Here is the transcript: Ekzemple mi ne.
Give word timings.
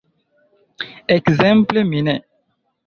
Ekzemple 1.17 1.79
mi 1.91 2.01
ne. 2.09 2.15